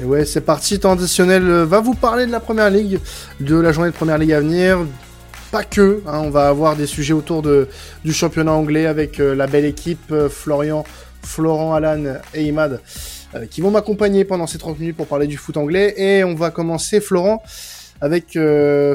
[0.00, 0.80] Et ouais, c'est parti.
[0.80, 2.98] Temps additionnel euh, va vous parler de la première ligue,
[3.40, 4.78] de la journée de première ligue à venir.
[5.50, 7.68] Pas que, hein, on va avoir des sujets autour de,
[8.02, 10.84] du championnat anglais avec euh, la belle équipe euh, Florian,
[11.22, 12.80] Florent, Alan et Imad
[13.50, 15.94] qui vont m'accompagner pendant ces 30 minutes pour parler du foot anglais.
[15.96, 17.42] Et on va commencer, Florent,
[18.02, 18.38] avec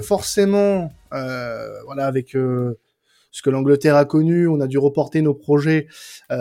[0.04, 4.48] forcément, voilà, avec ce que l'Angleterre a connu.
[4.48, 5.88] On a dû reporter nos projets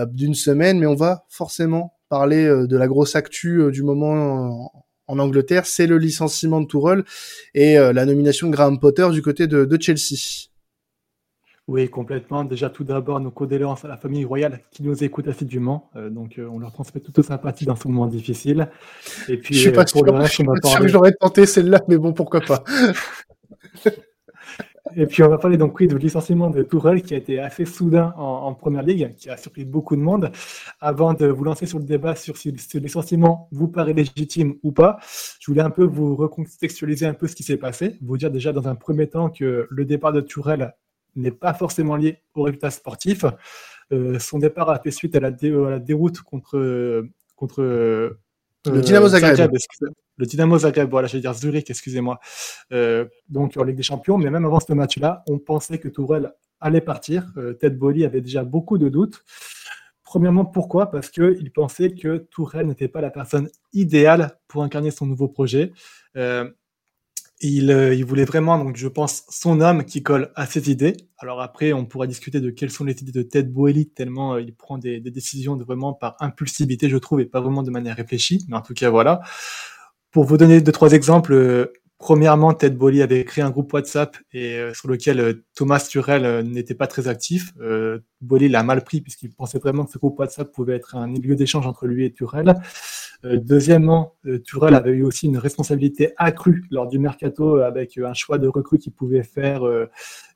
[0.09, 4.73] d'une semaine, mais on va forcément parler euh, de la grosse actu euh, du moment
[5.07, 7.05] en, Angleterre, c'est le licenciement de Tourelle
[7.55, 10.49] et euh, la nomination de Graham Potter du côté de, Chelsea.
[11.69, 12.45] Oui, complètement.
[12.45, 15.91] Déjà, tout d'abord, nos condoléances à la famille royale qui nous écoute assidûment.
[16.11, 18.69] donc, on leur transmet toute sympathie dans ce moment difficile.
[19.29, 20.43] Et puis, je suis pas pour le reste,
[20.85, 22.63] j'aurais tenté celle-là, mais bon, pourquoi pas.
[24.99, 27.67] Et puis on va parler donc oui, du licenciement de Tourelle qui a été assez
[27.67, 30.33] soudain en, première ligue, qui a surpris beaucoup de monde.
[30.81, 34.73] Avant de vous lancer sur le débat sur si ce licenciement vous paraît légitime ou
[34.73, 34.97] pas,
[35.39, 38.55] je voulais un peu vous recontextualiser un peu ce qui s'est passé, vous dire déjà
[38.55, 40.75] dans un premier temps que le départ de Tourelle
[41.15, 43.27] n'est pas forcément lié au résultat sportif.
[43.93, 47.05] Euh, son départ a fait suite à la, à la déroute contre,
[47.37, 48.19] contre le
[48.65, 49.53] Dynamo Zagreb.
[50.17, 52.19] Le Dynamo Zagreb, voilà, je vais dire Zurich, excusez-moi.
[52.73, 56.33] Euh, donc en Ligue des Champions, mais même avant ce match-là, on pensait que Tourelle
[56.61, 57.33] allait partir.
[57.37, 59.25] Euh, Ted Bolly avait déjà beaucoup de doutes.
[60.05, 60.91] Premièrement, pourquoi?
[60.91, 65.73] Parce qu'il pensait que Tourelle n'était pas la personne idéale pour incarner son nouveau projet.
[66.17, 66.49] Euh,
[67.41, 70.97] il, voulait vraiment, donc je pense, son homme qui colle à ses idées.
[71.19, 74.55] Alors après, on pourra discuter de quelles sont les idées de Ted Boehly, tellement il
[74.55, 78.47] prend des, décisions vraiment par impulsivité, je trouve, et pas vraiment de manière réfléchie.
[78.49, 79.21] Mais en tout cas, voilà.
[80.17, 81.67] Pour vous donner deux trois exemples, euh,
[81.99, 86.43] Premièrement, Ted Bolly avait créé un groupe WhatsApp et euh, sur lequel euh, Thomas Turel
[86.47, 87.53] n'était pas très actif.
[88.23, 91.37] Bolly l'a mal pris puisqu'il pensait vraiment que ce groupe WhatsApp pouvait être un lieu
[91.37, 92.55] d'échange entre lui et Turel.
[93.25, 94.15] deuxièmement,
[94.47, 98.79] Turel avait eu aussi une responsabilité accrue lors du mercato avec un choix de recrues
[98.79, 99.61] qu'il pouvait faire.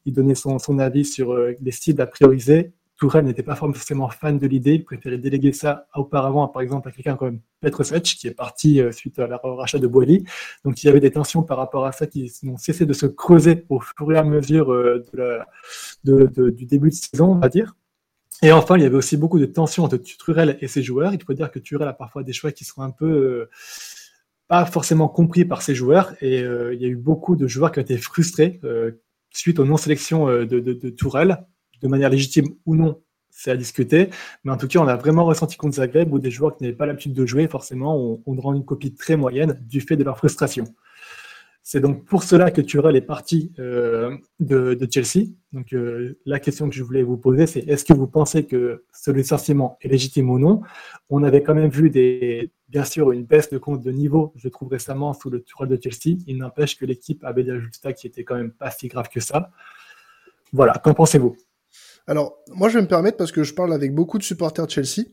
[0.05, 4.39] il donnait son, son avis sur les cibles à prioriser Tourelle n'était pas forcément fan
[4.39, 8.29] de l'idée, il préférait déléguer ça auparavant, par exemple, à quelqu'un comme Petr Sech, qui
[8.29, 10.23] est parti euh, suite à la rachat de Boily.
[10.67, 13.07] Donc il y avait des tensions par rapport à ça qui n'ont cessé de se
[13.07, 15.03] creuser au fur et à mesure euh,
[16.05, 17.75] du début de saison, on va dire.
[18.43, 21.15] Et enfin, il y avait aussi beaucoup de tensions entre Turel et ses joueurs.
[21.15, 23.51] Il faut dire que Turel a parfois des choix qui sont un peu euh,
[24.47, 26.13] pas forcément compris par ses joueurs.
[26.21, 28.61] Et il y a eu beaucoup de joueurs qui ont été frustrés
[29.31, 31.47] suite aux non-sélections de, de, de Tourelle
[31.81, 34.11] de manière légitime ou non, c'est à discuter.
[34.45, 36.77] Mais en tout cas, on a vraiment ressenti contre Zagreb où des joueurs qui n'avaient
[36.77, 40.19] pas l'habitude de jouer, forcément, ont, ont une copie très moyenne du fait de leur
[40.19, 40.67] frustration.
[41.63, 45.29] C'est donc pour cela que Turel est parti euh, de, Chelsea.
[45.53, 48.85] Donc euh, la question que je voulais vous poser, c'est est-ce que vous pensez que
[48.93, 50.63] ce licenciement est légitime ou non?
[51.11, 54.49] On avait quand même vu des, bien sûr une baisse de compte de niveau, je
[54.49, 56.19] trouve récemment sous le Turel de Chelsea.
[56.27, 59.21] Il n'empêche que l'équipe avait des résultats qui étaient quand même pas si graves que
[59.21, 59.51] ça.
[60.53, 61.37] Voilà, qu'en pensez-vous?
[62.11, 64.71] Alors, moi, je vais me permettre parce que je parle avec beaucoup de supporters de
[64.73, 65.07] Chelsea.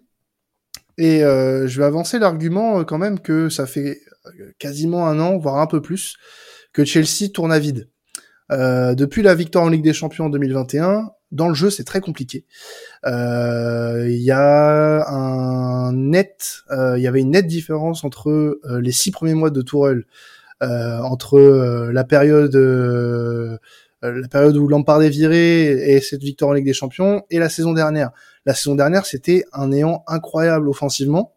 [0.97, 5.19] Et euh, je vais avancer l'argument euh, quand même que ça fait euh, quasiment un
[5.19, 6.17] an, voire un peu plus,
[6.73, 7.87] que Chelsea tourne à vide.
[8.49, 12.47] depuis la victoire en Ligue des Champions en 2021, dans le jeu, c'est très compliqué.
[13.05, 19.35] Il y a un net, il y avait une nette différence entre les six premiers
[19.35, 20.05] mois de Tourelle,
[20.61, 22.55] entre la période
[24.01, 27.49] la période où Lampard est viré et cette victoire en Ligue des Champions et la
[27.49, 28.11] saison dernière.
[28.45, 31.33] La saison dernière, c'était un néant incroyable offensivement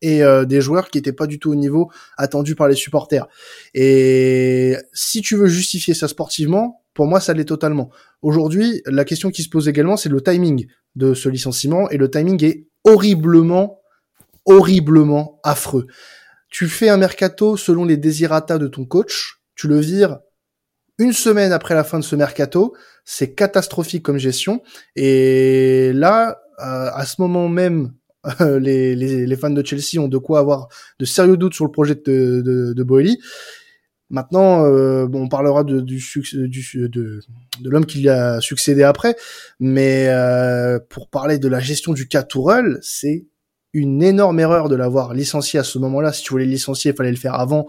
[0.00, 3.26] et euh, des joueurs qui n'étaient pas du tout au niveau attendu par les supporters.
[3.72, 7.90] Et si tu veux justifier ça sportivement, pour moi, ça l'est totalement.
[8.22, 12.10] Aujourd'hui, la question qui se pose également, c'est le timing de ce licenciement et le
[12.10, 13.80] timing est horriblement,
[14.44, 15.86] horriblement affreux.
[16.50, 20.18] Tu fais un mercato selon les désirata de ton coach, tu le vires
[20.98, 22.74] une semaine après la fin de ce mercato.
[23.04, 24.62] C'est catastrophique comme gestion.
[24.96, 27.92] Et là, euh, à ce moment même,
[28.40, 30.68] les, les, les, fans de Chelsea ont de quoi avoir
[30.98, 32.84] de sérieux doutes sur le projet de, de, de.
[34.10, 36.02] Maintenant, euh, bon, on parlera de, du,
[36.32, 37.20] du de,
[37.60, 39.16] de l'homme qui lui a succédé après,
[39.58, 43.26] mais euh, pour parler de la gestion du cas Tourelle, c'est
[43.72, 46.12] une énorme erreur de l'avoir licencié à ce moment-là.
[46.12, 47.66] Si tu voulais le licencier, il fallait le faire avant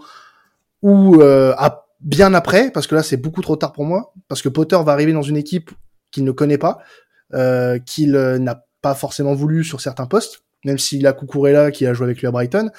[0.82, 4.42] ou euh, à bien après, parce que là c'est beaucoup trop tard pour moi, parce
[4.42, 5.70] que Potter va arriver dans une équipe
[6.10, 6.78] qu'il ne connaît pas,
[7.34, 11.16] euh, qu'il euh, n'a pas forcément voulu sur certains postes, même s'il a
[11.52, 12.70] là qui a joué avec lui à Brighton.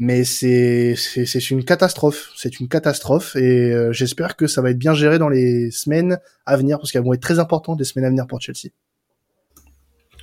[0.00, 4.78] Mais c'est c'est une catastrophe, c'est une catastrophe et euh, j'espère que ça va être
[4.78, 8.04] bien géré dans les semaines à venir parce qu'elles vont être très importantes les semaines
[8.04, 8.70] à venir pour Chelsea.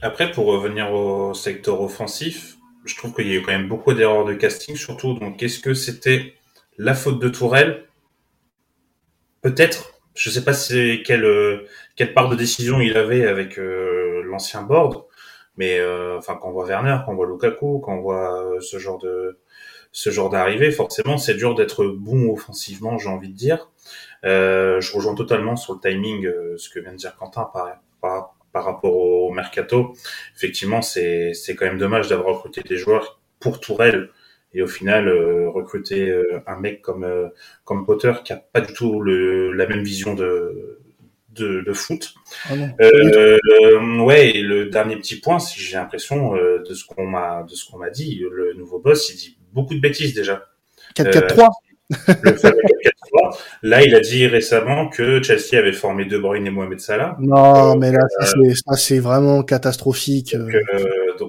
[0.01, 2.55] Après, pour revenir au secteur offensif,
[2.85, 5.15] je trouve qu'il y a eu quand même beaucoup d'erreurs de casting, surtout.
[5.15, 6.35] Donc, est-ce que c'était
[6.77, 7.83] la faute de Tourelle
[9.45, 9.93] Peut-être.
[10.15, 10.53] Je sais pas
[11.05, 15.03] quelle quelle part de décision il avait avec euh, l'ancien board,
[15.55, 18.59] mais euh, enfin quand on voit Werner, quand on voit Lukaku, quand on voit euh,
[18.59, 23.69] ce genre d'arrivée, forcément c'est dur d'être bon offensivement, j'ai envie de dire.
[24.23, 26.27] je rejoins totalement sur le timing
[26.57, 27.47] ce que vient de dire Quentin
[28.01, 29.93] par, rapport au mercato.
[30.35, 34.09] Effectivement, c'est c'est quand même dommage d'avoir recruté des joueurs pour Tourelle
[34.55, 37.27] et au final euh, recruter euh, un mec comme euh,
[37.65, 40.79] comme Potter qui a pas du tout le, la même vision de
[41.31, 42.13] de, de foot.
[42.49, 47.53] Ah ouais, et le dernier petit point, si j'ai l'impression de ce qu'on m'a de
[47.53, 50.45] ce qu'on m'a dit, le nouveau boss, il dit beaucoup de bêtises déjà.
[50.95, 51.49] 4-4-3.
[52.07, 53.37] le 4-4-3.
[53.63, 57.17] Là, il a dit récemment que Chelsea avait formé De Bruyne et Mohamed Salah.
[57.19, 60.37] Non, mais là, ça c'est vraiment catastrophique.
[60.37, 60.55] Donc,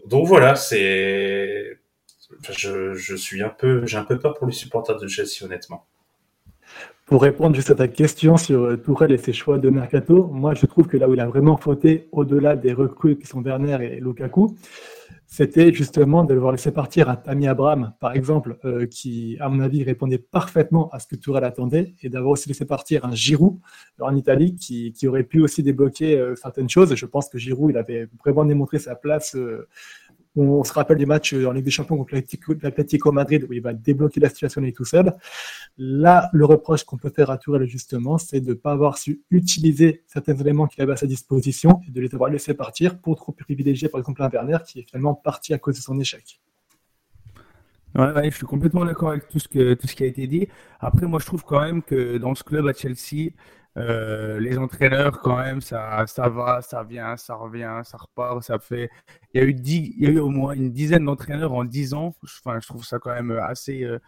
[0.06, 1.79] donc voilà, c'est
[2.50, 5.87] je, suis un peu, j'ai un peu peur pour les supporters de Chelsea, honnêtement.
[7.06, 10.55] Pour répondre juste à ta question sur euh, Tourelle et ses choix de mercato, moi
[10.55, 13.79] je trouve que là où il a vraiment fauté, au-delà des recrues qui sont Werner
[13.81, 14.56] et Lukaku,
[15.29, 19.61] c'était justement de le laisser partir à Tammy Abraham, par exemple, euh, qui, à mon
[19.61, 23.59] avis, répondait parfaitement à ce que Tourelle attendait, et d'avoir aussi laissé partir un Giroud
[24.00, 26.94] en Italie qui, aurait pu aussi débloquer euh, certaines choses.
[26.94, 29.37] Je pense que Giroud, il avait vraiment démontré sa place
[30.37, 33.73] on se rappelle du match en Ligue des Champions contre l'Atlético Madrid où il va
[33.73, 35.17] débloquer la situation et tout seul.
[35.79, 39.23] Là, le reproche qu'on peut faire à Tourelle justement, c'est de ne pas avoir su
[39.31, 43.17] utiliser certains éléments qu'il avait à sa disposition et de les avoir laissés partir pour
[43.17, 46.41] trop privilégier par exemple un qui est finalement parti à cause de son échec.
[47.94, 50.49] Ouais, je suis complètement d'accord avec tout ce qui a été dit.
[50.81, 53.31] Après, moi, je trouve quand même que dans ce club à Chelsea,
[53.76, 58.58] euh, les entraîneurs, quand même, ça, ça va, ça vient, ça revient, ça repart, ça
[58.58, 58.90] fait.
[59.34, 62.14] Il y a eu, au moins une dizaine d'entraîneurs en dix ans.
[62.44, 63.99] Enfin, je trouve ça quand même assez, euh,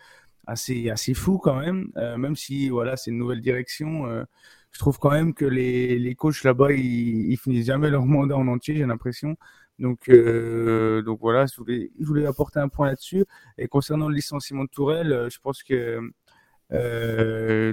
[0.46, 1.90] assez, assez fou quand même.
[1.98, 4.06] Euh, même si voilà, c'est une nouvelle direction,
[4.72, 8.48] je trouve quand même que les, les coachs là-bas, ils, finissent jamais leur mandat en
[8.48, 9.36] entier, j'ai l'impression.
[9.78, 13.24] Donc, donc voilà, je voulais, je voulais apporter un point là-dessus.
[13.58, 16.00] Et concernant le licenciement de Tourelle, je pense que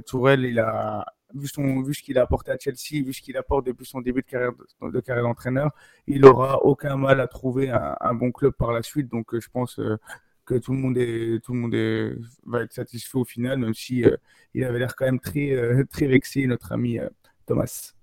[0.06, 1.06] Tourelle, il a
[1.36, 4.02] vu, son, vu ce qu'il a apporté à Chelsea, vu ce qu'il apporte depuis son
[4.02, 4.52] début de carrière
[4.82, 5.72] de, carrière d'entraîneur,
[6.08, 9.10] il aura aucun mal à trouver un, bon club par la suite.
[9.10, 9.98] Donc, euh, je pense euh,
[10.46, 14.04] que tout le monde est, tout le monde va être satisfait au final, même si
[14.04, 14.16] euh,
[14.54, 15.56] il avait l'air quand même très,
[15.92, 17.00] très vexé, notre ami
[17.46, 17.94] Thomas.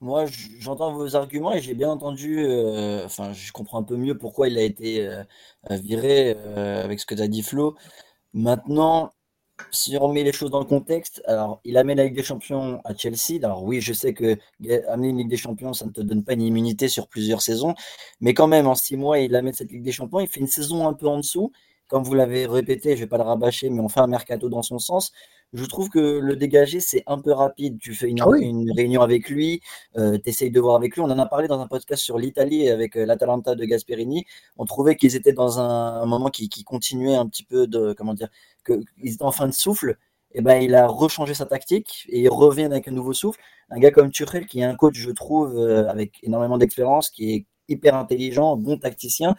[0.00, 0.26] Moi,
[0.58, 2.44] j'entends vos arguments et j'ai bien entendu,
[3.02, 5.08] enfin, je comprends un peu mieux pourquoi il a été
[5.70, 7.76] viré avec ce que tu as dit, Flo.
[8.34, 9.14] Maintenant,
[9.70, 12.80] si on remet les choses dans le contexte, alors il amène la Ligue des Champions
[12.84, 13.38] à Chelsea.
[13.42, 14.36] Alors oui, je sais que
[14.88, 17.74] amener une Ligue des Champions, ça ne te donne pas une immunité sur plusieurs saisons,
[18.20, 20.20] mais quand même, en six mois, il amène cette Ligue des Champions.
[20.20, 21.52] Il fait une saison un peu en dessous.
[21.88, 24.48] Comme vous l'avez répété, je ne vais pas le rabâcher, mais on fait un mercato
[24.48, 25.12] dans son sens.
[25.52, 27.78] Je trouve que le dégager, c'est un peu rapide.
[27.78, 28.26] Tu fais une, ah
[28.74, 29.60] réunion avec lui,
[29.96, 31.02] euh, tu essayes de voir avec lui.
[31.02, 34.26] On en a parlé dans un podcast sur l'Italie avec euh, l'Atalanta de Gasperini.
[34.58, 38.14] On trouvait qu'ils étaient dans un, moment qui, qui, continuait un petit peu de, comment
[38.14, 38.28] dire,
[38.66, 39.96] qu'ils étaient en fin de souffle.
[40.32, 43.40] Et ben, il a rechangé sa tactique et il revient avec un nouveau souffle.
[43.70, 47.32] Un gars comme Tuchel, qui est un coach, je trouve, euh, avec énormément d'expérience, qui
[47.32, 49.34] est hyper intelligent, bon tacticien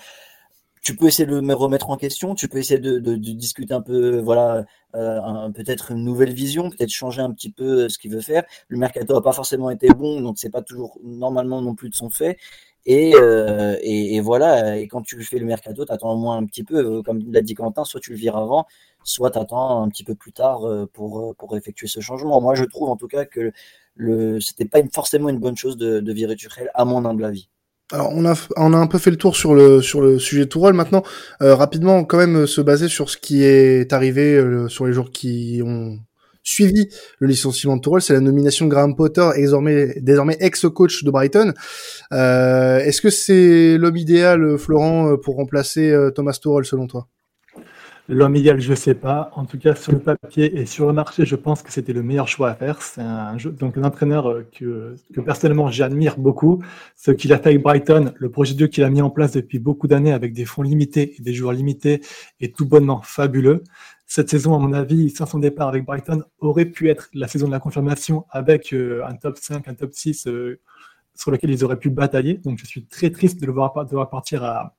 [0.88, 4.20] tu peux essayer de me remettre en question, tu peux essayer de, discuter un peu,
[4.22, 4.64] voilà,
[4.96, 8.46] euh, peut-être une nouvelle vision, peut-être changer un petit peu euh, ce qu'il veut faire.
[8.70, 11.94] Le mercato n'a pas forcément été bon, donc c'est pas toujours normalement non plus de
[11.94, 12.38] son fait.
[12.86, 13.76] Et, euh,
[14.24, 17.22] voilà, et quand tu fais le mercato, tu attends au moins un petit peu, comme
[17.34, 18.66] l'a dit Quentin, soit tu le vires avant,
[19.04, 20.62] soit tu attends un petit peu plus tard
[20.94, 22.40] pour, pour effectuer ce changement.
[22.40, 23.52] Moi, je trouve en tout cas que
[23.96, 27.50] le, c'était pas forcément une bonne chose de, de virer Tuchel, à mon humble avis.
[27.94, 30.44] Alors on a on a un peu fait le tour sur le sur le sujet
[30.44, 30.74] de Tourelle.
[30.74, 31.04] Maintenant,
[31.42, 35.10] euh, rapidement, quand même se baser sur ce qui est arrivé euh, sur les jours
[35.12, 35.98] qui ont
[36.44, 36.90] suivi
[37.20, 41.54] le licenciement de Tourelle, c'est la nomination de Graham Potter, désormais désormais ex-coach de Brighton.
[42.14, 47.08] Euh, Est-ce que c'est l'homme idéal, Florent, pour remplacer euh, Thomas Tourelle selon toi?
[48.10, 49.32] L'homme idéal, je ne sais pas.
[49.36, 52.04] En tout cas, sur le papier et sur le marché, je pense que c'était le
[52.04, 52.82] meilleur choix à faire.
[52.82, 56.64] C'est un donc un entraîneur euh, que, que personnellement j'admire beaucoup.
[56.96, 59.34] Ce qu'il a fait avec Brighton, le projet de jeu qu'il a mis en place
[59.34, 62.02] depuis beaucoup d'années avec des fonds limités et des joueurs limités
[62.40, 63.64] est tout bonnement fabuleux.
[64.06, 67.48] Cette saison, à mon avis, sans son départ avec Brighton, aurait pu être la saison
[67.48, 70.30] de la confirmation avec euh, un top 5, un top 6
[71.18, 72.36] sur lequel ils auraient pu batailler.
[72.36, 73.74] Donc je suis très triste de le voir
[74.10, 74.76] partir à,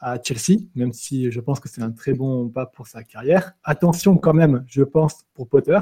[0.00, 3.52] à Chelsea, même si je pense que c'est un très bon pas pour sa carrière.
[3.62, 5.78] Attention quand même, je pense, pour Potter,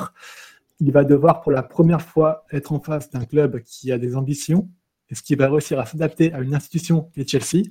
[0.80, 4.16] il va devoir pour la première fois être en face d'un club qui a des
[4.16, 4.69] ambitions.
[5.09, 7.64] Est-ce qu'il va réussir à s'adapter à une institution qui est Chelsea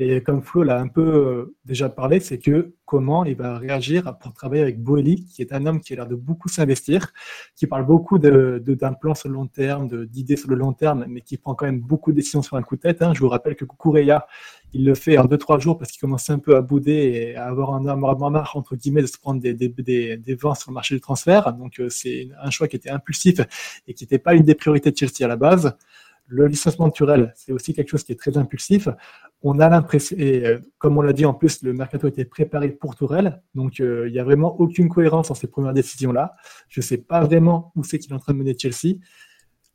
[0.00, 4.18] Et comme Flo l'a un peu euh, déjà parlé, c'est que comment il va réagir
[4.18, 7.12] pour travailler avec Boeli, qui est un homme qui a l'air de beaucoup s'investir,
[7.54, 11.20] qui parle beaucoup d'un plan sur le long terme, d'idées sur le long terme, mais
[11.20, 13.02] qui prend quand même beaucoup de décisions sur un coup de tête.
[13.02, 13.12] Hein.
[13.14, 14.26] Je vous rappelle que Kukureya,
[14.72, 17.46] il le fait en 2-3 jours parce qu'il commence un peu à bouder et à
[17.46, 20.74] avoir un marre, entre guillemets, de se prendre des, des, des, des vents sur le
[20.74, 21.52] marché du transfert.
[21.52, 23.40] Donc euh, c'est un choix qui était impulsif
[23.86, 25.76] et qui n'était pas une des priorités de Chelsea à la base.
[26.26, 28.88] Le licenciement de Turel, c'est aussi quelque chose qui est très impulsif.
[29.42, 32.70] On a l'impression, et euh, comme on l'a dit en plus, le mercato était préparé
[32.70, 36.34] pour Tourelle, donc euh, il n'y a vraiment aucune cohérence dans ces premières décisions-là.
[36.68, 38.96] Je ne sais pas vraiment où c'est qu'il est en train de mener Chelsea.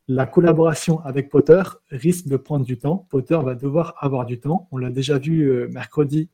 [0.08, 3.06] La collaboration avec Potter risque de prendre du temps.
[3.10, 4.66] Potter va devoir avoir du temps.
[4.72, 6.30] On l'a déjà vu euh, mercredi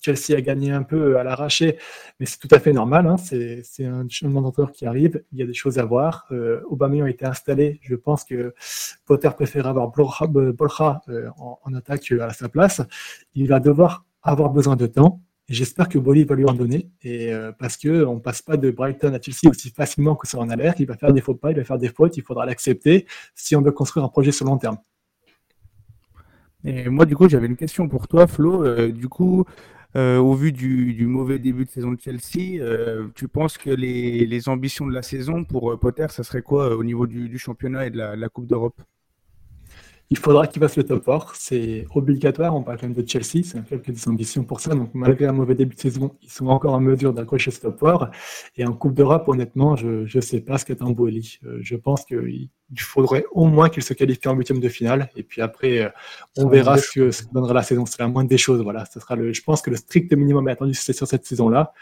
[0.00, 1.78] Chelsea a gagné un peu à l'arraché,
[2.18, 3.06] mais c'est tout à fait normal.
[3.06, 3.16] Hein.
[3.16, 5.22] C'est, un changement d'entraîneur qui arrive.
[5.32, 6.26] Il y a des choses à voir.
[6.30, 7.80] Euh, Aubameyang a été installé.
[7.82, 8.54] Je pense que
[9.06, 12.82] Potter préfère avoir Bolra euh, en, attaque à sa place.
[13.34, 15.20] Il va devoir avoir besoin de temps.
[15.48, 16.90] J'espère que Boli va lui en donner.
[17.02, 20.38] Et euh, parce que on passe pas de Brighton à Chelsea aussi facilement que ça
[20.38, 20.74] en a l'air.
[20.78, 22.16] Il va faire des faux pas, il va faire des fautes.
[22.18, 24.78] Il faudra l'accepter si on veut construire un projet sur long terme.
[26.64, 28.64] Et moi, du coup, j'avais une question pour toi, Flo.
[28.64, 29.44] Euh, du coup,
[29.96, 34.48] euh, au vu du, mauvais début de saison de Chelsea, euh, tu penses que les,
[34.48, 37.90] ambitions de la saison pour euh, Potter, ça serait quoi au niveau du, championnat et
[37.90, 38.80] de la Coupe d'Europe?
[40.10, 41.34] Il faudra qu'il fasse le top 4.
[41.36, 42.54] C'est obligatoire.
[42.54, 43.44] On parle quand même de Chelsea.
[43.44, 44.74] C'est un club qui a des ambitions pour ça.
[44.74, 47.78] Donc, malgré un mauvais début de saison, ils sont encore en mesure d'accrocher ce top
[47.78, 48.10] 4.
[48.56, 51.38] Et en Coupe d'Europe, honnêtement, je ne sais pas ce qu'est un Boeli.
[51.44, 52.48] Euh, je pense qu'il
[52.78, 55.10] faudrait au moins qu'il se qualifie en huitième de finale.
[55.14, 55.90] Et puis après, euh,
[56.38, 57.84] on verra ce que, ce donnera la saison.
[57.84, 58.62] C'est la moindre des choses.
[58.62, 58.86] Voilà.
[58.86, 61.74] Ce sera le, je pense que le strict minimum est attendu c'est sur cette saison-là.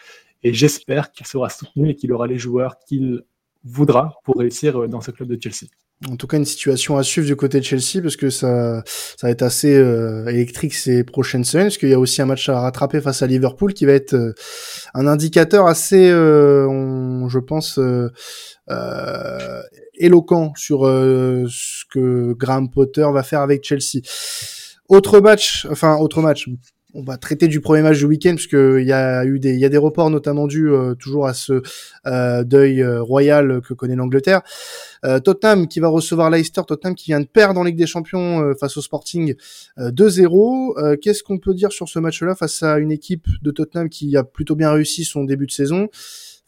[0.42, 3.23] Et j'espère qu'il sera soutenu et qu'il aura les joueurs qu'il
[3.62, 5.71] voudra pour réussir euh, dans ce club de Chelsea
[6.11, 9.26] en tout cas une situation à suivre du côté de Chelsea parce que ça ça
[9.26, 12.49] va être assez euh, électrique ces prochaines semaines parce qu'il y a aussi un match
[12.50, 14.35] à rattraper face à Liverpool qui va être euh,
[14.93, 17.81] un indicateur assez euh, je pense
[19.99, 24.03] éloquent sur ce que Graham Potter va faire avec Chelsea.
[24.88, 26.49] Autre match, enfin autre match,
[26.97, 29.61] on va traiter du premier match du week-end puisque il y a eu des il
[29.61, 31.62] y a des reports notamment dus euh, toujours à ce
[32.07, 34.43] euh, deuil euh, royal que connaît l'Angleterre.
[35.23, 38.76] Tottenham qui va recevoir Leicester, Tottenham qui vient de perdre en Ligue des Champions face
[38.76, 39.37] au Sporting
[39.79, 40.97] 2-0.
[40.99, 44.25] Qu'est-ce qu'on peut dire sur ce match-là face à une équipe de Tottenham qui a
[44.25, 45.88] plutôt bien réussi son début de saison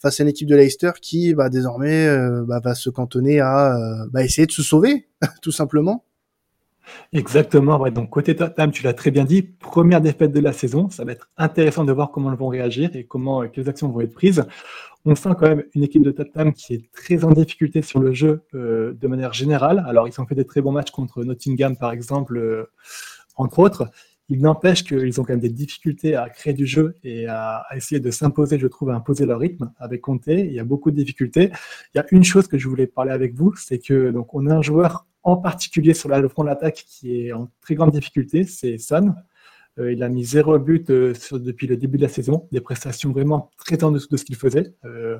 [0.01, 2.09] face à une équipe de Leicester qui bah, désormais
[2.49, 3.79] bah, va se cantonner à
[4.11, 5.07] bah, essayer de se sauver
[5.41, 6.08] tout simplement
[7.13, 7.79] Exactement.
[7.91, 10.91] Donc, côté Tottenham, tu l'as très bien dit, première défaite de la saison.
[10.91, 13.89] Ça va être intéressant de voir comment ils vont réagir et comment, euh, quelles actions
[13.89, 14.45] vont être prises.
[15.05, 18.13] On sent quand même une équipe de Tottenham qui est très en difficulté sur le
[18.13, 19.85] jeu euh, de manière générale.
[19.89, 22.71] Alors, ils ont fait des très bons matchs contre Nottingham, par exemple, euh,
[23.37, 23.91] entre autres.
[24.31, 27.99] Il n'empêche qu'ils ont quand même des difficultés à créer du jeu et à, essayer
[27.99, 30.27] de s'imposer, je trouve, à imposer leur rythme avec Conte.
[30.27, 31.51] Il y a beaucoup de difficultés.
[31.95, 34.47] Il y a une chose que je voulais parler avec vous, c'est que donc on
[34.47, 37.91] a un joueur en particulier sur le front de l'attaque qui est en très grande
[37.93, 39.15] difficulté, c'est Son.
[39.79, 43.13] Euh, il a mis zéro but euh, depuis le début de la saison, des prestations
[43.13, 44.75] vraiment très en dessous de ce qu'il faisait.
[44.85, 45.19] Euh,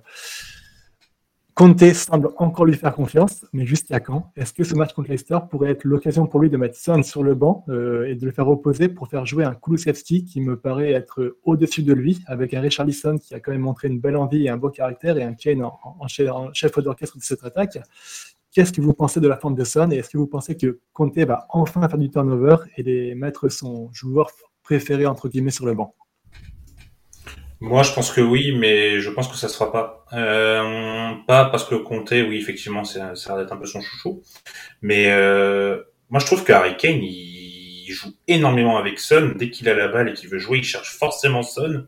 [1.55, 4.33] Conte semble encore lui faire confiance, mais jusqu'à quand?
[4.37, 7.25] Est-ce que ce match contre Leicester pourrait être l'occasion pour lui de mettre Son sur
[7.25, 10.93] le banc et de le faire reposer pour faire jouer un Kulusevski qui me paraît
[10.93, 14.45] être au-dessus de lui, avec un Richarlison qui a quand même montré une belle envie
[14.45, 17.79] et un beau caractère, et un Kane en chef d'orchestre de cette attaque?
[18.59, 20.81] Qu'est-ce que vous pensez de la forme de Son et est-ce que vous pensez que
[20.93, 24.33] Conte va enfin faire du turnover et mettre son joueur
[24.65, 25.95] préféré entre guillemets sur le banc?
[27.61, 30.07] Moi, je pense que oui, mais je pense que ça se fera pas.
[30.13, 34.25] Euh, pas parce que Conte, oui, effectivement, ça a l'air d'être un peu son chouchou,
[34.83, 39.35] mais euh, moi, je trouve que Harry Kane, il joue énormément avec Son.
[39.37, 41.87] Dès qu'il a la balle et qu'il veut jouer, il cherche forcément Son.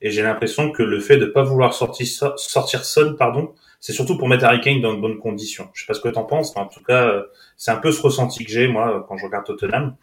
[0.00, 2.06] Et j'ai l'impression que le fait de pas vouloir sortir,
[2.36, 3.52] sortir Son, pardon,
[3.84, 5.68] c'est surtout pour mettre Harry Kane dans de bonnes conditions.
[5.74, 7.24] Je sais pas ce que tu en penses, mais en tout cas, euh,
[7.58, 9.94] c'est un peu ce ressenti que j'ai moi quand je regarde Tottenham.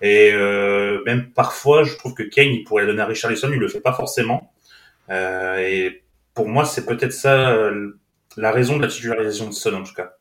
[0.00, 3.66] Et euh, même parfois, je trouve que Kane, il pourrait donner à Richarlison, il le
[3.66, 4.52] fait pas forcément.
[5.10, 7.98] Euh, et pour moi, c'est peut-être ça euh,
[8.36, 10.12] la raison de la titularisation de Son en tout cas.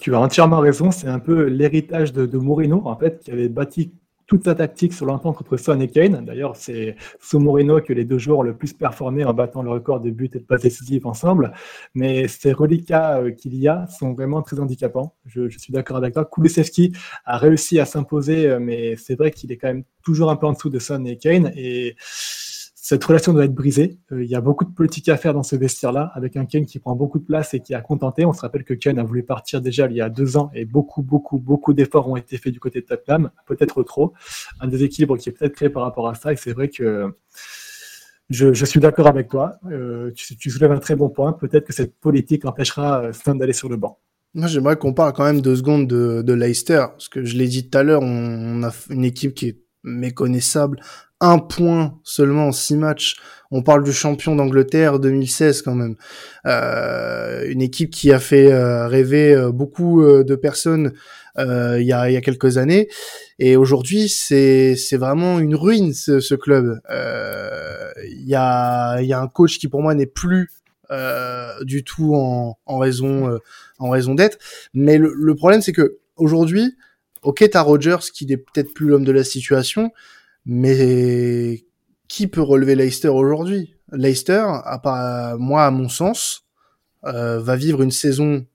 [0.00, 3.48] Tu as entièrement raison, c'est un peu l'héritage de, de Mourinho en fait, qui avait
[3.48, 3.92] bâti
[4.30, 6.24] toute sa tactique sur l'entente entre Son et Kane.
[6.24, 9.70] D'ailleurs, c'est sous Moreno que les deux joueurs ont le plus performé en battant le
[9.70, 11.52] record de buts et de passes décisives ensemble.
[11.94, 15.16] Mais ces reliquats euh, qu'il y a sont vraiment très handicapants.
[15.26, 16.24] Je, suis d'accord avec toi.
[16.24, 16.92] Kulusevski
[17.24, 20.46] a réussi à s'imposer, euh, mais c'est vrai qu'il est quand même toujours un peu
[20.46, 21.50] en dessous de Son et Kane.
[21.56, 21.96] Et
[22.82, 23.98] cette relation doit être brisée.
[24.10, 26.64] Euh, il y a beaucoup de politique à faire dans ce vestiaire-là, avec un Ken
[26.64, 28.24] qui prend beaucoup de place et qui a contenté.
[28.24, 30.64] On se rappelle que Ken a voulu partir déjà il y a deux ans et
[30.64, 34.14] beaucoup, beaucoup, beaucoup d'efforts ont été faits du côté de Tottenham, peut-être trop.
[34.60, 36.32] Un déséquilibre qui est peut-être créé par rapport à ça.
[36.32, 37.14] Et c'est vrai que
[38.30, 39.58] je, suis d'accord avec toi.
[39.70, 41.34] Euh, tu, soulèves un très bon point.
[41.34, 43.98] Peut-être que cette politique empêchera euh, Stan d'aller sur le banc.
[44.32, 47.48] Moi, j'aimerais qu'on parle quand même deux secondes de, de Leicester, parce que je l'ai
[47.48, 50.80] dit tout à l'heure, on a une équipe qui est méconnaissable,
[51.20, 53.16] un point seulement en six matchs.
[53.50, 55.96] On parle du champion d'Angleterre 2016 quand même.
[56.46, 60.92] Euh, une équipe qui a fait euh, rêver euh, beaucoup euh, de personnes
[61.38, 62.88] il y, a, y a, quelques années.
[63.38, 66.80] Et aujourd'hui, c'est c'est vraiment une ruine ce, ce club.
[66.90, 70.50] Il y a y a un coach qui pour moi n'est plus
[71.62, 73.38] du tout en, en raison
[73.78, 74.36] en raison d'être.
[74.74, 76.76] Mais le, le problème c'est que aujourd'hui,
[77.22, 79.92] ok, t'as Rogers qui n'est peut-être plus l'homme de la situation,
[80.44, 81.64] mais
[82.08, 83.74] qui peut relever Leicester aujourd'hui?
[83.92, 86.46] Leicester, à part, moi, à mon sens,
[87.04, 88.46] euh, va vivre une saison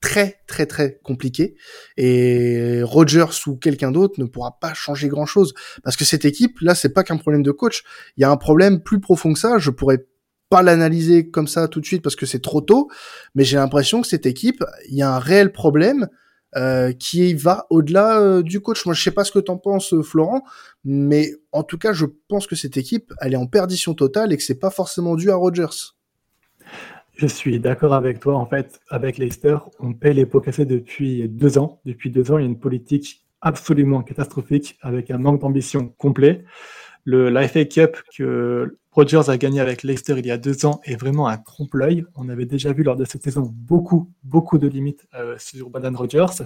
[0.00, 1.56] très très très compliquée.
[1.96, 5.52] Et Rogers ou quelqu'un d'autre ne pourra pas changer grand chose
[5.84, 7.84] parce que cette équipe là c'est pas qu'un problème de coach.
[8.16, 9.58] Il y a un problème plus profond que ça.
[9.58, 10.06] Je pourrais
[10.48, 12.88] pas l'analyser comme ça tout de suite parce que c'est trop tôt.
[13.34, 16.08] Mais j'ai l'impression que cette équipe il y a un réel problème
[16.56, 18.84] euh, qui va au-delà euh, du coach.
[18.84, 20.42] Moi, je sais pas ce que t'en penses, euh, Florent,
[20.84, 24.36] mais en tout cas, je pense que cette équipe, elle est en perdition totale et
[24.36, 25.94] que c'est pas forcément dû à Rogers.
[27.14, 28.36] Je suis d'accord avec toi.
[28.36, 31.80] En fait, avec Leicester, on paie les pots cassés depuis deux ans.
[31.84, 36.44] Depuis deux ans, il y a une politique absolument catastrophique avec un manque d'ambition complet.
[37.04, 40.80] Le, la FA Cup que Rogers a gagné avec Leicester il y a deux ans
[40.84, 42.04] est vraiment un trompe-l'œil.
[42.16, 45.96] On avait déjà vu lors de cette saison beaucoup, beaucoup de limites euh, sur Badan
[45.96, 46.44] Rogers.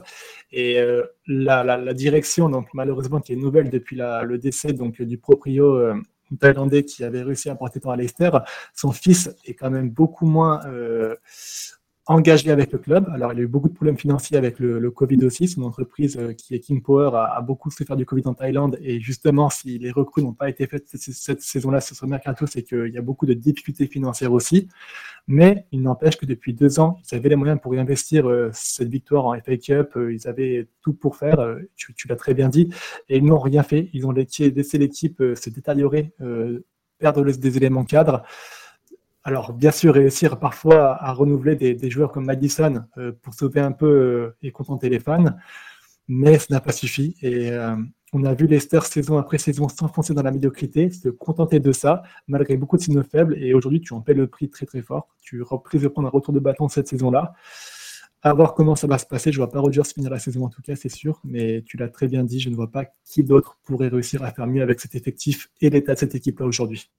[0.52, 5.75] Et euh, la, direction, donc malheureusement, qui est nouvelle depuis le décès donc, du proprio
[5.76, 5.94] euh,
[6.38, 8.30] thaïlandais qui avait réussi à porter temps à Leicester,
[8.75, 10.61] son fils est quand même beaucoup moins
[12.06, 13.08] engagé avec le club.
[13.12, 15.49] Alors, il a eu beaucoup de problèmes financiers avec le, le Covid aussi.
[15.49, 18.78] Son entreprise, euh, qui est King Power, a, a, beaucoup souffert du Covid en Thaïlande.
[18.82, 22.62] Et justement, si les recrues n'ont pas été faites cette, saison-là sur ce mercato, c'est
[22.62, 24.69] qu'il y a beaucoup de difficultés financières aussi.
[25.26, 28.88] Mais il n'empêche que depuis deux ans, ils avaient les moyens pour investir euh, cette
[28.88, 29.97] victoire en FA Cup.
[29.97, 31.40] Euh, ils avaient tout pour faire.
[31.40, 32.69] Euh, tu, tu l'as très bien dit.
[33.08, 33.88] Et ils n'ont rien fait.
[33.95, 36.12] Ils ont laissé l'équipe se détériorer,
[36.99, 38.23] perdre des éléments cadres.
[39.26, 43.73] Alors, bien sûr, réussir parfois à renouveler des, joueurs comme Madison euh, pour sauver un
[43.73, 45.25] peu euh, et contenter les fans,
[46.08, 47.17] mais ce n'a pas suffi.
[47.23, 47.75] Et euh,
[48.13, 52.02] on a vu Leicester saison après saison s'enfoncer dans la médiocrité, se contenter de ça,
[52.28, 53.34] malgré beaucoup de signaux faibles.
[53.43, 55.08] Et aujourd'hui, tu en paies le prix très très fort.
[55.23, 57.32] Tu risques de prendre un retour de bâton cette saison-là.
[58.21, 59.32] À voir comment ça va se passer.
[59.32, 61.23] Je ne vois pas Rogers finir la saison en tout cas, c'est sûr.
[61.25, 64.32] Mais tu l'as très bien dit, je ne vois pas qui d'autre pourrait réussir à
[64.32, 66.91] faire mieux avec cet effectif et l'état de cette équipe-là aujourd'hui.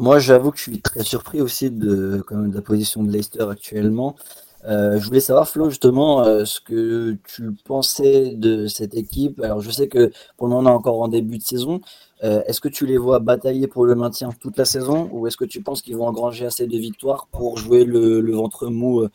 [0.00, 3.12] Moi, j'avoue que je suis très surpris aussi de, quand même, de la position de
[3.12, 4.16] Leicester actuellement.
[4.64, 9.42] Euh, je voulais savoir, Flo, justement, euh, ce que tu pensais de cette équipe.
[9.42, 11.82] Alors, je sais que pour le moment, on est encore en début de saison.
[12.24, 15.36] Euh, est-ce que tu les vois batailler pour le maintien toute la saison ou est-ce
[15.36, 19.06] que tu penses qu'ils vont engranger assez de victoires pour jouer le, le ventre mou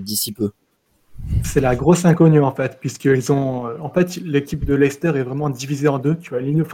[0.00, 0.50] d'ici peu?
[1.44, 3.66] C'est la grosse inconnue en fait, puisqu'ils ont.
[3.80, 6.16] En fait, l'équipe de Leicester est vraiment divisée en deux.
[6.16, 6.64] Tu as une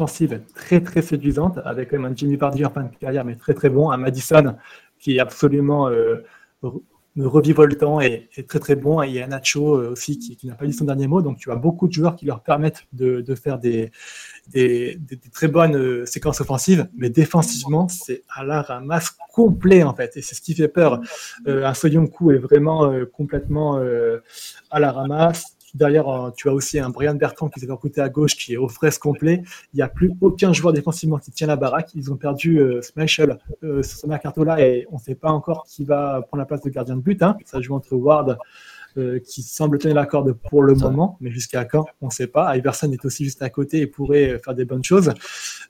[0.55, 3.55] très très séduisante, avec quand même un Jimmy Vardy en fin de carrière, mais très
[3.55, 4.57] très bon, un Madison
[4.99, 6.25] qui est absolument euh,
[7.27, 9.03] revivoltant et, et, très très bon.
[9.03, 11.23] Et il y a Nacho euh, aussi qui, n'a pas dit son dernier mot.
[11.23, 13.91] Donc tu as beaucoup de joueurs qui leur permettent de, faire des,
[15.33, 20.17] très bonnes euh, séquences offensives, mais défensivement, c'est à la ramasse complet en fait.
[20.17, 21.01] Et c'est ce qui fait peur.
[21.47, 24.19] Euh, un Soyuncu est vraiment euh, complètement euh,
[24.71, 25.58] à la ramasse.
[25.79, 28.57] Derrière, euh, tu as aussi un Brian Bertrand qui s'est recruté à gauche, qui est
[28.57, 29.43] aux fraises complet.
[29.73, 31.91] Il n'y a plus aucun joueur défensivement qui tient la baraque.
[31.95, 35.65] Ils ont perdu euh, Smashel euh, sur ce mercato-là et on ne sait pas encore
[35.69, 37.23] qui va prendre la place de gardien de but.
[37.23, 37.37] Hein.
[37.45, 38.39] Ça joue entre Ward,
[38.99, 42.27] euh, qui semble tenir la corde pour le moment, mais jusqu'à quand, on ne sait
[42.27, 42.57] pas.
[42.57, 45.13] Iverson est aussi juste à côté et pourrait faire des bonnes choses.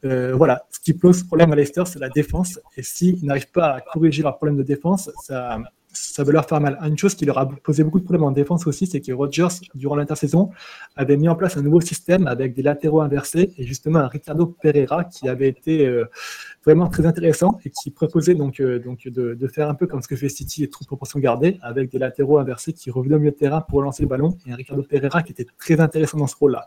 [0.04, 2.58] Euh, voilà, ce qui pose problème à Leicester, c'est la défense.
[2.78, 5.58] Et s'ils n'arrivent pas à corriger leur problème de défense, ça,
[5.92, 6.78] ça va leur faire mal.
[6.82, 9.48] Une chose qui leur a posé beaucoup de problèmes en défense aussi, c'est que Rodgers,
[9.74, 10.50] durant l'intersaison,
[10.96, 14.46] avait mis en place un nouveau système avec des latéraux inversés et justement un Ricardo
[14.46, 16.04] Pereira qui avait été euh,
[16.64, 20.16] vraiment très intéressant et qui proposait donc, euh, de, faire un peu comme ce que
[20.16, 23.36] fait City et toute proportion gardée avec des latéraux inversés qui revenaient au milieu de
[23.36, 26.36] terrain pour lancer le ballon et un Ricardo Pereira qui était très intéressant dans ce
[26.36, 26.66] rôle-là.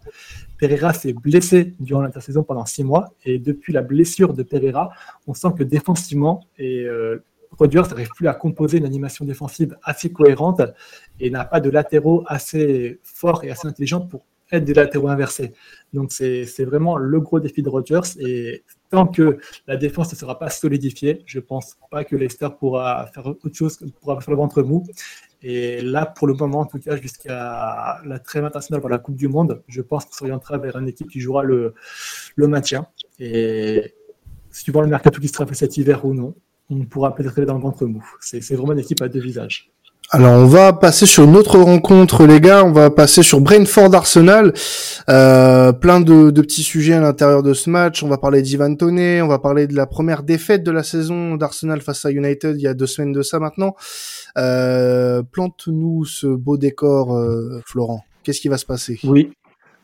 [0.59, 4.89] Pereira s'est blessé durant l'intersaison pendant six mois et depuis la blessure de Pereira,
[5.27, 7.23] on sent que défensivement et euh,
[7.57, 10.61] Rodgers n'arrive plus à composer une animation défensive assez cohérente
[11.19, 15.53] et n'a pas de latéraux assez forts et assez intelligents pour être des latéraux inversés.
[15.93, 20.37] Donc c'est vraiment le gros défi de Rodgers et tant que la défense ne sera
[20.37, 24.37] pas solidifiée, je ne pense pas que Leicester pourra faire autre chose, pourra faire le
[24.37, 24.85] ventre mou.
[25.43, 29.15] Et là, pour le moment, en tout cas, jusqu'à la trêve internationale pour la Coupe
[29.15, 31.73] du Monde, je pense qu'on s'orientera vers une équipe qui jouera le,
[32.35, 32.85] le maintien.
[33.19, 33.95] Et
[34.51, 36.35] suivant le mercato qui sera fait cet hiver ou non,
[36.71, 38.03] on pourra peut-être aller dans le ventre mou.
[38.19, 39.71] C'est vraiment une équipe à deux visages.
[40.13, 43.95] Alors on va passer sur une autre rencontre les gars, on va passer sur Brentford
[43.95, 44.53] Arsenal.
[45.07, 48.03] Euh, plein de, petits sujets à l'intérieur de ce match.
[48.03, 51.35] On va parler d'Ivan Toney, on va parler de la première défaite de la saison
[51.35, 53.75] d'Arsenal face à United il y a deux semaines de ça maintenant.
[54.37, 58.03] Euh, plante-nous ce beau décor, euh, Florent.
[58.23, 58.99] Qu'est-ce qui va se passer?
[59.05, 59.31] Oui,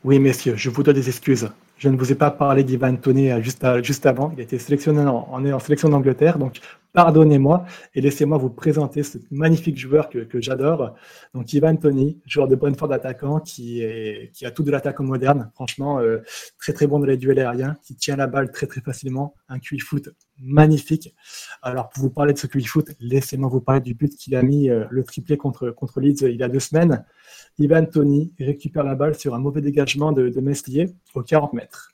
[0.04, 1.48] oui messieurs, je vous donne des excuses.
[1.78, 4.32] Je ne vous ai pas parlé d'Ivan Toney euh, juste, juste avant.
[4.32, 6.38] Il a été sélectionné en, sélection d'Angleterre.
[6.38, 6.58] Donc,
[6.92, 7.64] pardonnez-moi
[7.94, 10.96] et laissez-moi vous présenter ce magnifique joueur que, j'adore.
[11.34, 13.82] Donc, Ivan Toney, joueur de Brentford attaquant qui,
[14.32, 15.50] qui a tout de l'attaquant moderne.
[15.54, 16.18] Franchement, euh,
[16.58, 19.34] très très bon dans les duels aériens, qui tient la balle très très facilement.
[19.48, 21.14] Un QI foot magnifique.
[21.62, 24.42] Alors, pour vous parler de ce QI foot, laissez-moi vous parler du but qu'il a
[24.42, 27.04] mis euh, le triplé contre, Leeds il y a deux semaines.
[27.58, 31.92] Ivan Tony récupère la balle sur un mauvais dégagement de, Meslier au 40 mètres.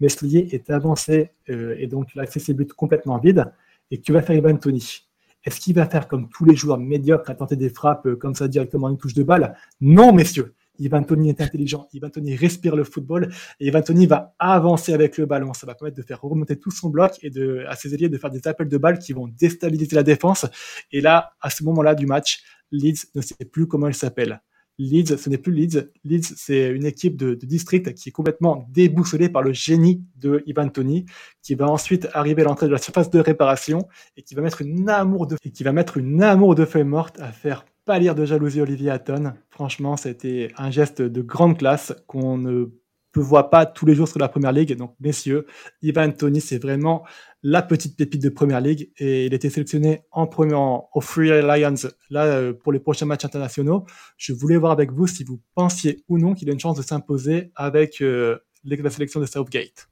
[0.00, 3.52] Meslier est avancé euh, et donc il a fait ses buts complètement vides.
[3.90, 5.08] Et que va faire Ivan Tony
[5.44, 8.34] Est-ce qu'il va faire comme tous les joueurs médiocres à tenter des frappes euh, comme
[8.34, 9.56] ça directement une touche de balle?
[9.80, 10.54] Non, messieurs.
[10.78, 11.88] Ivan Tony est intelligent.
[11.92, 15.52] Ivan Tony respire le football et Ivan Tony va avancer avec le ballon.
[15.52, 17.30] Ça va permettre de faire remonter tout son bloc et
[17.66, 20.46] à ses alliés de faire des appels de balles qui vont déstabiliser la défense.
[20.92, 24.40] Et là, à ce moment-là du match, Leeds ne sait plus comment il s'appelle.
[24.80, 25.90] Leeds, ce n'est plus Leeds.
[26.04, 30.68] Leeds, c'est une équipe de, district qui est complètement déboussolée par le génie de Ivan
[30.70, 31.04] Tony,
[31.42, 34.62] qui va ensuite arriver à l'entrée de la surface de réparation et qui va mettre
[34.62, 38.14] une amour de, et qui va mettre une amour de feuille morte à faire pâlir
[38.14, 39.34] de jalousie Olivier Hatton.
[39.50, 42.66] Franchement, c'était un geste de grande classe qu'on ne
[43.12, 44.76] peut voir pas tous les jours sur la première ligue.
[44.76, 45.46] Donc, messieurs,
[45.82, 47.04] Ivan Tony, c'est vraiment
[47.42, 51.74] la petite pépite de première ligue et il était sélectionné en premier au Free Lions
[52.10, 53.86] là euh, pour les prochains matchs internationaux.
[54.16, 56.82] Je voulais voir avec vous si vous pensiez ou non qu'il a une chance de
[56.82, 59.88] s'imposer avec euh, la sélection de Southgate.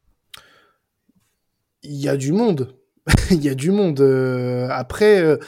[1.82, 2.77] Il y a du monde.
[3.30, 4.00] il y a du monde.
[4.00, 5.38] Euh, après,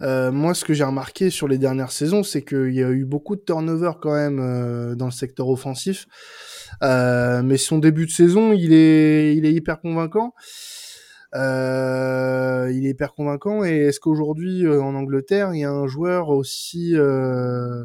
[0.00, 3.36] moi, ce que j'ai remarqué sur les dernières saisons, c'est qu'il y a eu beaucoup
[3.36, 6.06] de turnover quand même dans le secteur offensif.
[6.82, 10.34] mais son début de saison, il est, il est hyper convaincant.
[11.34, 13.64] Euh, il est hyper convaincant.
[13.64, 17.84] Et est-ce qu'aujourd'hui, euh, en Angleterre, il y a un joueur aussi euh,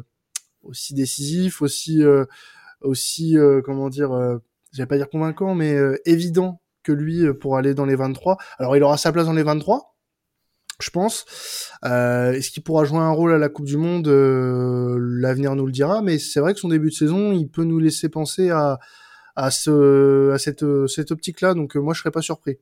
[0.62, 2.02] aussi décisif, aussi
[2.80, 4.40] aussi comment dire,
[4.72, 8.36] j'allais pas dire convaincant, mais évident que lui pour aller dans les 23.
[8.58, 9.92] Alors, il aura sa place dans les 23
[10.78, 11.24] je pense.
[11.86, 15.72] Euh, Est-ce qu'il pourra jouer un rôle à la Coupe du Monde L'avenir nous le
[15.72, 18.78] dira, mais c'est vrai que son début de saison, il peut nous laisser penser à,
[19.50, 22.58] ce, cette, optique-là, donc moi je serais pas surpris.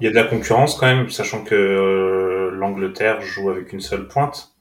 [0.00, 3.80] Il y a de la concurrence quand même, sachant que euh, l'Angleterre joue avec une
[3.80, 4.54] seule pointe.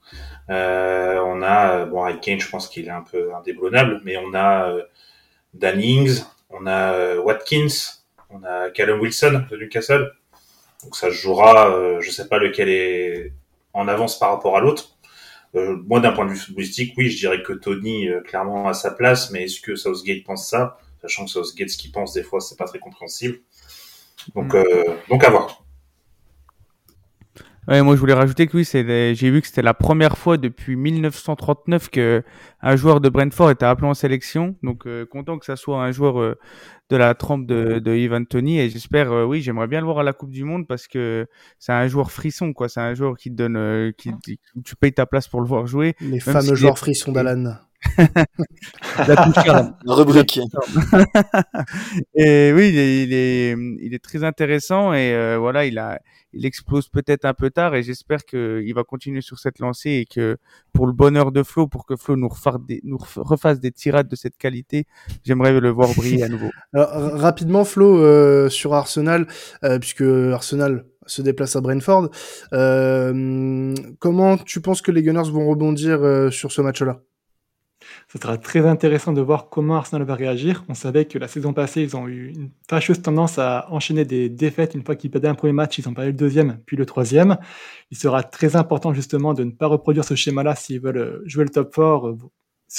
[0.50, 4.34] Euh, on a, bon, Harry Kane, je pense qu'il est un peu indéboulonnable, mais on
[4.34, 4.84] a euh,
[5.54, 7.68] Dannings, on a euh, Watkins,
[8.30, 10.12] on a Callum Wilson de Newcastle.
[10.84, 13.34] Donc ça se jouera, je sais pas lequel est
[13.74, 14.98] en avance par rapport à l'autre.
[15.54, 19.30] moi, d'un point de vue footballistique, oui, je dirais que Tony clairement a sa place,
[19.30, 20.80] mais est-ce que Southgate pense ça?
[21.02, 23.42] Sachant que Southgate, ce qu'il pense des fois, c'est pas très compréhensible.
[24.36, 24.58] Donc, mm.
[24.58, 25.64] euh, donc à voir.
[27.72, 30.36] Ouais, moi je voulais rajouter que oui, c'est j'ai vu que c'était la première fois
[30.36, 32.22] depuis 1939 que
[32.62, 34.58] un joueur de Brentford était appelé en sélection.
[34.62, 36.38] Donc euh, content que ça soit un joueur euh,
[36.90, 40.04] de la trempe de, de Ivan Tony et j'espère oui, j'aimerais bien le voir à
[40.04, 41.28] la Coupe du monde parce que
[41.60, 44.12] c'est un joueur frisson quoi, c'est un joueur qui te donne qui,
[44.66, 45.96] tu payes ta place pour le voir jouer.
[46.02, 47.56] Les fameux joueurs frissons d'Alan.
[48.98, 50.39] la rubrique.
[52.15, 56.00] et oui, il est, il est, il est très intéressant et euh, voilà, il a,
[56.34, 60.06] il explose peut-être un peu tard et j'espère qu'il va continuer sur cette lancée et
[60.06, 60.38] que
[60.74, 64.08] pour le bonheur de Flo, pour que Flo nous, refasse des, nous refasse des tirades
[64.08, 64.86] de cette qualité,
[65.24, 66.50] j'aimerais le voir briller à nouveau.
[66.74, 66.89] Alors,
[67.20, 69.28] rapidement, Flo, euh, sur Arsenal,
[69.63, 72.10] euh, puisque Arsenal se déplace à Brentford,
[74.00, 77.02] comment tu penses que les Gunners vont rebondir sur ce match-là?
[78.12, 80.64] Ce sera très intéressant de voir comment Arsenal va réagir.
[80.70, 84.30] On savait que la saison passée, ils ont eu une fâcheuse tendance à enchaîner des
[84.30, 84.76] défaites.
[84.76, 87.38] Une fois qu'ils perdaient un premier match, ils ont perdu le deuxième, puis le troisième.
[87.92, 91.44] Il sera très important justement de ne pas reproduire ce schéma-là s'ils veulent euh, jouer
[91.44, 92.16] le top 4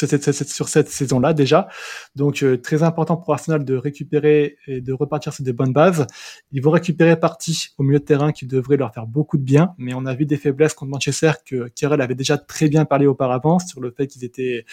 [0.02, 1.68] euh, sur cette, saison-là déjà.
[2.16, 6.07] Donc euh, très important pour Arsenal de récupérer et de repartir sur des bonnes bases.
[6.50, 9.74] Ils vont récupérer partie au milieu de terrain qui devrait leur faire beaucoup de bien,
[9.78, 13.07] mais on a vu des faiblesses contre Manchester que Kyrell avait déjà très bien parlé
[13.07, 14.64] auparavant sur le fait qu'ils étaient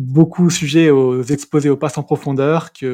[0.00, 2.88] beaucoup sujet aux exposés aux passes en profondeur, qu'il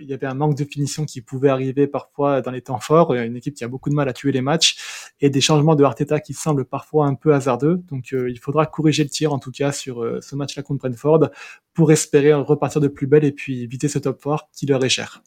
[0.00, 3.36] y avait un manque de finition qui pouvait arriver parfois dans les temps forts, une
[3.36, 6.20] équipe qui a beaucoup de mal à tuer les matchs, et des changements de Arteta
[6.20, 7.82] qui semblent parfois un peu hasardeux.
[7.88, 10.80] Donc euh, il faudra corriger le tir en tout cas sur euh, ce match-là contre
[10.80, 11.30] Brentford
[11.72, 14.90] pour espérer repartir de plus belle et puis éviter ce top 4 qui leur est
[14.90, 15.22] cher.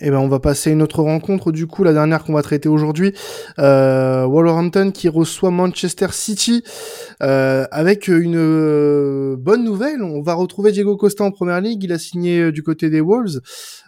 [0.00, 2.42] Eh ben, on va passer à une autre rencontre, du coup, la dernière qu'on va
[2.42, 3.14] traiter aujourd'hui.
[3.58, 6.64] Euh, Wolverhampton qui reçoit Manchester City
[7.22, 10.02] euh, avec une euh, bonne nouvelle.
[10.02, 11.84] On va retrouver Diego Costa en première ligue.
[11.84, 13.40] Il a signé euh, du côté des Wolves.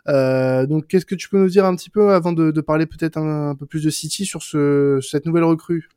[0.07, 3.55] Donc, qu'est-ce que tu peux nous dire un petit peu avant de, parler peut-être un,
[3.55, 5.89] peu plus de City sur ce, cette nouvelle recrue?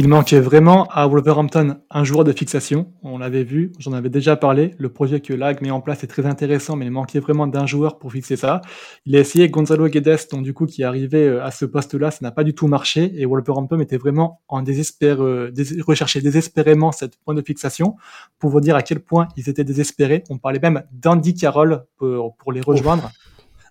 [0.00, 2.92] Il manquait vraiment à Wolverhampton un joueur de fixation.
[3.02, 4.76] On l'avait vu, j'en avais déjà parlé.
[4.78, 7.66] Le projet que Lag met en place est très intéressant, mais il manquait vraiment d'un
[7.66, 8.60] joueur pour fixer ça.
[9.06, 12.12] Il a essayé Gonzalo Guedes, donc du coup qui est arrivé euh, à ce poste-là,
[12.12, 13.10] ça n'a pas du tout marché.
[13.20, 17.96] Et Wolverhampton était vraiment en désespère, euh, dés recherchait désespérément cette point de fixation
[18.38, 20.22] pour vous dire à quel point ils étaient désespérés.
[20.30, 23.10] On parlait même d'Andy Carroll pour, pour les rejoindre.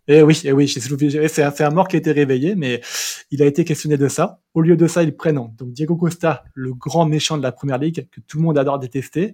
[0.10, 2.82] Eh oui, eh oui, c'est un, mort qui a été réveillé, mais
[3.30, 4.39] il a été questionné de ça.
[4.54, 7.78] Au lieu de ça, ils prennent donc Diego Costa, le grand méchant de la première
[7.78, 9.34] ligue, que tout le monde adore détester.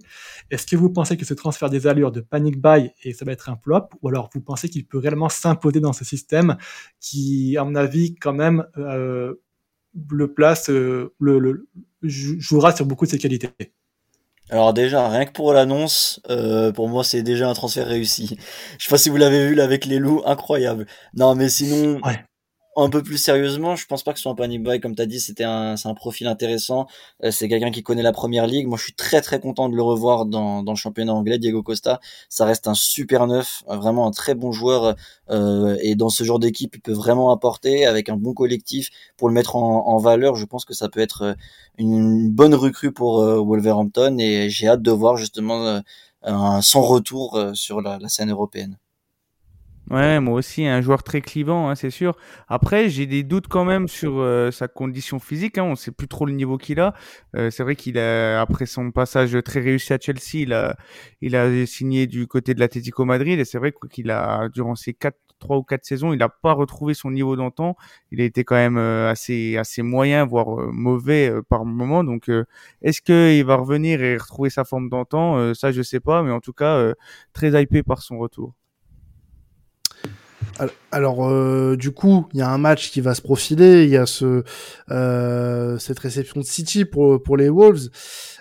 [0.50, 3.30] Est-ce que vous pensez que ce transfert des allures de panic buy et ça va
[3.30, 6.56] être un flop, ou alors vous pensez qu'il peut réellement s'imposer dans ce système
[7.00, 9.34] qui, à mon avis, quand même, euh,
[10.10, 11.68] le place, euh, le,
[12.02, 13.50] jouera sur beaucoup de ses qualités?
[14.50, 18.38] Alors déjà, rien que pour l'annonce, euh, pour moi c'est déjà un transfert réussi.
[18.78, 20.86] Je sais pas si vous l'avez vu là avec les loups, incroyable.
[21.14, 22.24] Non mais sinon, ouais
[22.76, 25.02] un peu plus sérieusement, je pense pas que ce soit un panic buy comme tu
[25.02, 26.86] as dit, c'était un c'est un profil intéressant,
[27.22, 28.66] euh, c'est quelqu'un qui connaît la première ligue.
[28.66, 31.62] Moi, je suis très très content de le revoir dans dans le championnat anglais Diego
[31.62, 32.00] Costa.
[32.28, 34.96] Ça reste un super neuf, vraiment un très bon joueur
[35.30, 39.28] euh, et dans ce genre d'équipe, il peut vraiment apporter avec un bon collectif pour
[39.28, 40.36] le mettre en, en valeur.
[40.36, 41.34] Je pense que ça peut être euh,
[41.78, 45.80] une, bonne recrue pour euh, Wolverhampton et j'ai hâte de voir justement
[46.22, 48.78] un, son retour sur la, la scène européenne.
[49.90, 52.16] Ouais, moi aussi, un joueur très clivant, hein, c'est sûr.
[52.48, 55.58] Après, j'ai des doutes quand même sur euh, sa condition physique.
[55.58, 56.94] Hein, on sait plus trop le niveau qu'il a.
[57.36, 60.74] Euh, c'est vrai qu'il a, après son passage très réussi à Chelsea, il a,
[61.20, 63.38] il a signé du côté de l'Atlético Madrid.
[63.38, 66.54] Et c'est vrai qu'il a, durant ces quatre, trois ou quatre saisons, il n'a pas
[66.54, 67.76] retrouvé son niveau d'antan.
[68.10, 72.04] Il a été quand même euh, assez, assez moyen, voire mauvais par moment.
[72.04, 72.30] Donc,
[72.80, 75.52] est-ce qu'il va revenir et retrouver sa forme d'antan?
[75.52, 76.22] Ça, je sais pas.
[76.22, 76.94] Mais en tout cas,
[77.34, 78.54] très hypé par son retour.
[80.92, 83.84] Alors, euh, du coup, il y a un match qui va se profiler.
[83.84, 84.44] Il y a ce
[84.90, 87.88] euh, cette réception de City pour les Wolves.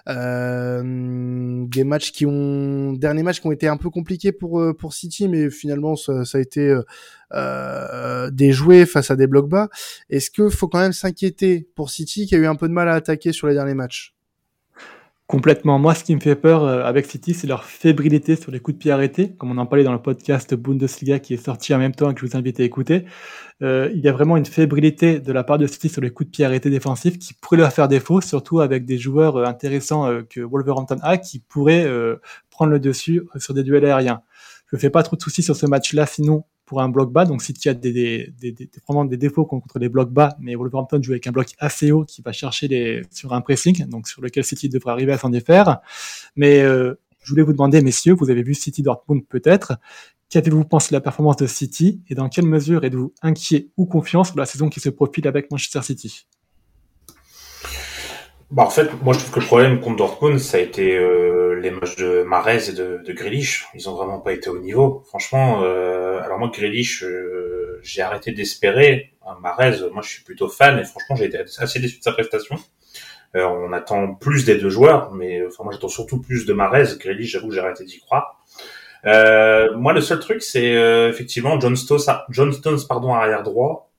[0.10, 4.74] Euh, des matchs qui ont derniers matchs qui ont été un peu compliqués pour euh,
[4.74, 6.78] pour City, mais finalement ça, a été
[8.32, 9.70] déjoué face à des blocs bas.
[10.10, 12.90] Est-ce que faut quand même s'inquiéter pour City qui a eu un peu de mal
[12.90, 14.14] à attaquer sur les derniers matchs?
[15.28, 15.80] Complètement.
[15.80, 18.76] Moi, ce qui me fait peur euh, avec City, c'est leur fébrilité sur les coups
[18.76, 21.78] de pied arrêtés, comme on en parlait dans le podcast Bundesliga qui est sorti en
[21.78, 23.06] même temps et que je vous invite à écouter.
[23.62, 26.30] Euh, il y a vraiment une fébrilité de la part de City sur les coups
[26.30, 30.10] de pied arrêtés défensifs qui pourrait leur faire défaut, surtout avec des joueurs euh, intéressants
[30.30, 31.88] que Wolverhampton a qui pourraient
[32.50, 34.22] prendre le dessus sur des duels aériens.
[34.70, 36.44] Je ne fais pas trop de soucis sur ce match-là, sinon
[36.80, 37.26] un bloc bas.
[37.26, 40.36] Donc, si tu as des, des, des, des, vraiment des défauts contre les blocs bas,
[40.40, 43.86] mais Wolverhampton joue avec un bloc assez haut qui va chercher les, sur un pressing,
[43.88, 45.80] donc sur lequel City devrait arriver à s'en défaire.
[46.36, 49.74] Mais euh, je voulais vous demander, messieurs, vous avez vu City Dortmund peut-être.
[50.30, 54.24] Qu'avez-vous pensé de la performance de City et dans quelle mesure êtes-vous inquiet ou confiant
[54.24, 56.26] sur la saison qui se profile avec Manchester City?
[58.54, 61.60] Bah, en fait, moi je trouve que le problème contre Dortmund, ça a été euh,
[61.60, 63.66] les matchs de Marez et de, de Grealish.
[63.74, 65.02] Ils ont vraiment pas été au niveau.
[65.08, 69.16] Franchement, euh, alors moi Grealish, euh, j'ai arrêté d'espérer.
[69.42, 72.56] Marez, moi je suis plutôt fan et franchement j'ai été assez déçu de sa prestation.
[73.36, 76.96] Euh, on attend plus des deux joueurs, mais enfin moi j'attends surtout plus de Marez.
[77.00, 78.46] Grealish, j'avoue j'ai arrêté d'y croire.
[79.04, 80.74] moi le seul truc c'est
[81.10, 83.90] effectivement John Stones, John Stones pardon arrière droit.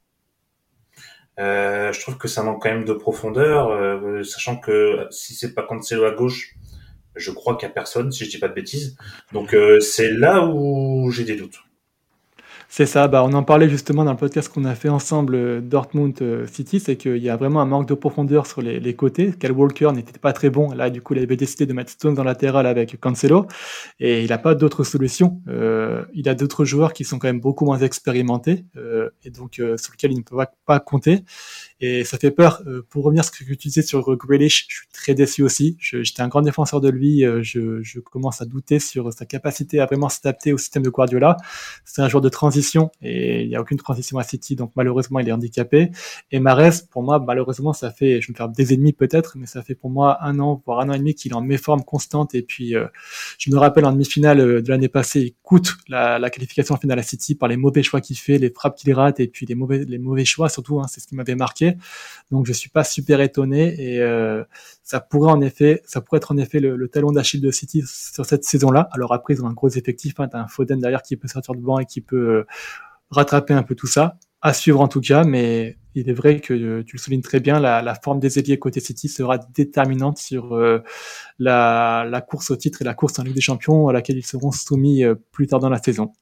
[1.41, 5.55] Euh, je trouve que ça manque quand même de profondeur, euh, sachant que si c'est
[5.55, 6.55] pas Cancelo à gauche,
[7.17, 8.97] je crois qu'il y a personne, si je dis pas de bêtises.
[9.33, 11.59] Donc euh, c'est là où j'ai des doutes.
[12.77, 15.61] C'est ça, bah, on en parlait justement dans le podcast qu'on a fait ensemble euh,
[15.61, 19.33] Dortmund euh, City, c'est qu'il y a vraiment un manque de profondeur sur les, côtés.
[19.39, 22.19] Cal Walker n'était pas très bon, là du coup il avait décidé de mettre Stones
[22.19, 23.47] en latéral avec Cancelo,
[24.01, 25.41] et il n'a pas d'autre solution.
[25.47, 29.55] Euh, il a d'autres joueurs qui sont quand même beaucoup moins expérimentés, euh, et donc
[29.55, 31.23] sur lesquels il ne peut pas compter.
[31.87, 32.63] Et ça fait peur.
[32.67, 35.77] Euh, pour revenir sur ce que tu disais sur Grealish, je suis très déçu aussi.
[35.81, 37.27] J'étais un grand défenseur de lui.
[37.27, 40.89] Euh, je, je, commence à douter sur sa capacité à vraiment s'adapter au système de
[40.89, 41.37] Guardiola.
[41.85, 45.19] C'est un joueur de transition et il n'y a aucune transition à City, donc malheureusement
[45.19, 45.91] il est handicapé.
[46.31, 49.63] Et Mares, pour moi, malheureusement, ça fait, je me faire des ennemis peut-être, mais ça
[49.63, 52.35] fait pour moi un an, voire un an et demi qu'il est en méforme constante.
[52.35, 52.87] Et puis, euh,
[53.39, 57.03] je me rappelle en demi-finale de l'année passée, il coûte la, la, qualification finale à
[57.03, 59.85] City par les mauvais choix qu'il fait, les frappes qu'il rate et puis les mauvais,
[59.85, 60.81] les mauvais choix surtout.
[60.81, 61.74] Hein, c'est ce qui m'avait marqué.
[62.31, 64.45] Donc je suis pas super étonné et euh,
[64.83, 68.27] ça pourrait en effet, ça pourrait être en effet le, talon d'Achille de City sur
[68.27, 68.89] cette saison-là.
[68.93, 71.55] Alors après ils ont un gros effectif, hein, t'as un Foden derrière qui peut sortir
[71.55, 72.47] du banc et qui peut euh,
[73.11, 74.17] rattraper un peu tout ça.
[74.43, 77.41] À suivre en tout cas, mais il est vrai que euh, tu le soulignes très
[77.41, 80.59] bien, la, forme des ailiers côté City sera déterminante sur
[81.39, 84.51] la, course au titre et la course en Ligue des Champions à laquelle ils seront
[84.51, 86.13] soumis plus tard dans la saison.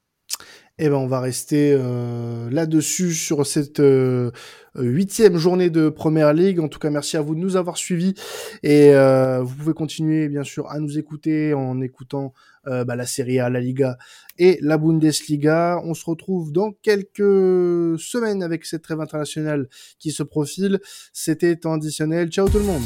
[0.78, 4.30] Eh ben, on va rester euh, là-dessus sur cette euh,
[4.74, 6.60] huitième journée de Première Ligue.
[6.60, 8.14] En tout cas, merci à vous de nous avoir suivis
[8.62, 12.32] et euh, vous pouvez continuer bien sûr à nous écouter en écoutant
[12.64, 13.98] bah, la Serie A, la Liga
[14.38, 15.80] et la Bundesliga.
[15.84, 20.80] On se retrouve dans quelques semaines avec cette trêve internationale qui se profile.
[21.12, 22.30] C'était temps additionnel.
[22.30, 22.84] Ciao tout le monde.